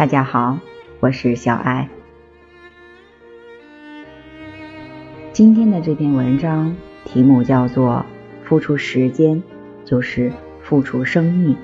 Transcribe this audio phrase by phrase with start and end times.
[0.00, 0.58] 大家好，
[1.00, 1.86] 我是小爱。
[5.30, 6.74] 今天的这篇文章
[7.04, 8.06] 题目叫做
[8.42, 9.42] “付出时间
[9.84, 10.32] 就是
[10.62, 11.54] 付出生命”。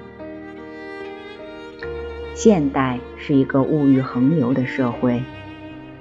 [2.37, 5.23] 现代是一个物欲横流的社会，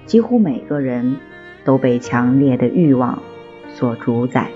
[0.05, 1.15] 几乎每个人
[1.63, 3.23] 都被强烈的欲望
[3.69, 4.51] 所主宰，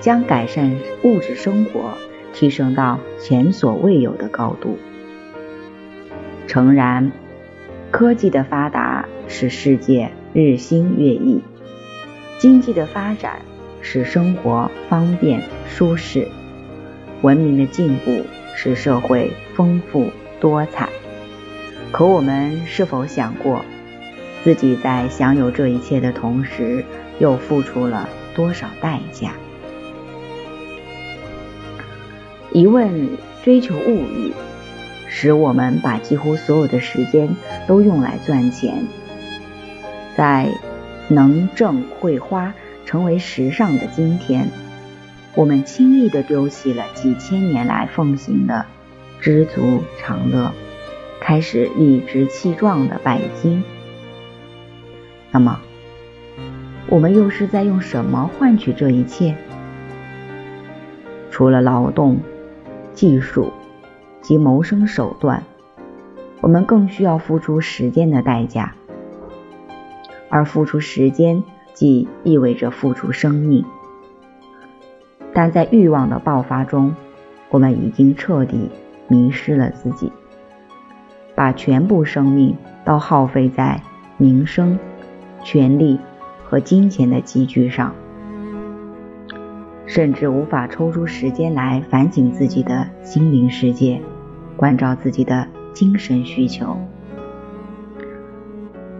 [0.00, 1.94] 将改善物质生活
[2.34, 4.76] 提升到前所未有的高度。
[6.50, 7.12] 诚然，
[7.92, 11.40] 科技的发达使世界日新月异，
[12.40, 13.40] 经济的发展
[13.80, 16.26] 使生活方便舒适，
[17.22, 20.10] 文明的进步使社会丰富。
[20.40, 20.88] 多彩，
[21.92, 23.64] 可我们是否想过，
[24.42, 26.84] 自己在享有这一切的同时，
[27.20, 29.34] 又付出了多少代价？
[32.52, 33.08] 一问
[33.44, 34.32] 追求物欲，
[35.12, 37.28] 使我们把几乎所有的时间
[37.66, 38.84] 都用来赚钱，
[40.16, 40.48] 在
[41.08, 42.54] 能挣会花
[42.86, 44.46] 成为时尚的今天，
[45.34, 48.64] 我们轻易的丢弃了几千年来奉行的。
[49.20, 50.50] 知足常乐，
[51.20, 53.62] 开始理直气壮的拜金。
[55.30, 55.60] 那么，
[56.88, 59.34] 我们又是在用什么换取这一切？
[61.30, 62.20] 除了劳动、
[62.94, 63.52] 技术
[64.22, 65.42] 及谋生手段，
[66.40, 68.74] 我们更需要付出时间的代价。
[70.28, 71.42] 而付出时间，
[71.74, 73.64] 即意味着付出生命。
[75.32, 76.94] 但在欲望的爆发中，
[77.50, 78.70] 我们已经彻底。
[79.12, 80.12] 迷失了自己，
[81.34, 83.82] 把全部生命都耗费在
[84.18, 84.78] 名声、
[85.42, 85.98] 权力
[86.44, 87.92] 和金钱的积聚上，
[89.90, 94.00] 甚至无法抽出时间来反省自己的心灵世界，
[94.56, 96.76] 关照自己的精神需求。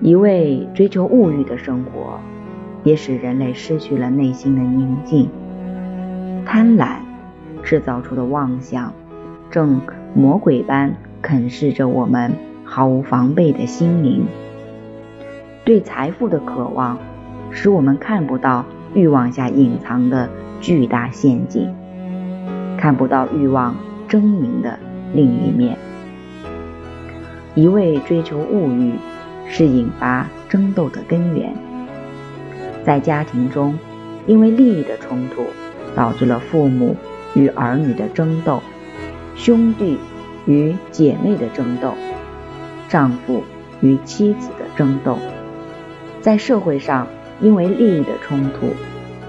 [0.01, 2.19] 一味追求物欲的生活，
[2.83, 5.31] 也使人类失去了内心的宁静。
[6.45, 6.97] 贪婪
[7.63, 8.93] 制造出的妄想，
[9.49, 9.81] 正。
[10.13, 12.33] 魔鬼般啃噬着我们
[12.65, 14.27] 毫无防备的心灵，
[15.65, 16.99] 对财富的渴望
[17.53, 18.65] 使我们看不到
[18.95, 20.29] 欲望下隐藏的
[20.61, 21.75] 巨大陷阱，
[22.77, 23.77] 看不到欲望
[24.09, 24.79] 狰狞的
[25.13, 25.77] 另一面。
[27.55, 28.95] 一味追求物欲
[29.49, 31.55] 是引发争斗的根源，
[32.85, 33.79] 在家庭中，
[34.27, 35.45] 因为利益的冲突，
[35.95, 36.97] 导致了父母
[37.35, 38.63] 与儿女的争斗。
[39.37, 39.99] 兄弟
[40.47, 41.95] 与姐妹的争斗，
[42.89, 43.43] 丈夫
[43.81, 45.17] 与妻子的争斗，
[46.21, 47.07] 在社会上
[47.41, 48.69] 因为利益的冲突，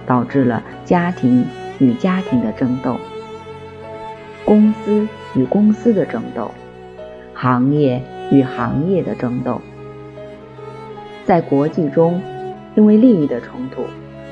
[0.06, 1.46] 导致了家庭
[1.80, 2.98] 与家庭的争斗，
[4.46, 6.52] 公司与公司的争斗，
[7.34, 8.02] 行业
[8.32, 9.62] 与行业的争斗，
[11.26, 12.22] 在国际中
[12.76, 13.86] 因为利益的冲突，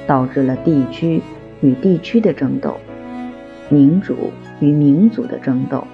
[0.06, 1.22] 导致了地区
[1.62, 2.78] 与地区的争斗，
[3.70, 4.32] 民主。
[4.62, 5.88] 与民族的争斗，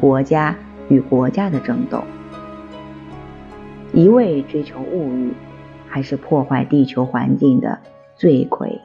[0.00, 0.56] 国家
[0.88, 2.02] 与国家的争斗，
[3.92, 5.30] 一味追求物欲，
[5.96, 7.78] 还是破坏地球环境的
[8.16, 8.82] 罪魁。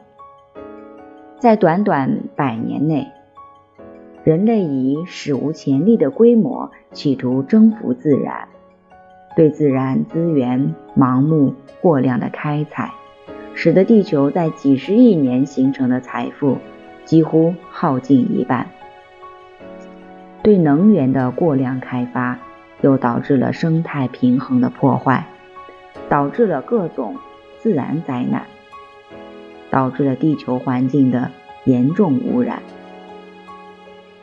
[1.38, 3.08] 在短短百年内，
[4.24, 8.48] 人类以史无前例的规模企图征服自然，
[9.36, 11.52] 对自然资源盲目
[11.82, 12.94] 过量的开采，
[13.52, 16.56] 使得地球在几十亿年形成的财富
[17.04, 18.68] 几乎耗尽一半。
[20.42, 22.38] 对能源的过量开发，
[22.80, 25.26] 又导致了生态平衡的破坏，
[26.12, 27.16] 导致了各种
[27.58, 28.44] 自然灾难，
[29.70, 31.30] 导致了地球环境的
[31.64, 32.62] 严重污染，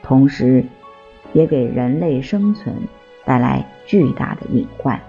[0.04, 0.64] 同时，
[1.34, 2.76] 也给人类生存
[3.26, 5.02] 带来巨大的隐患。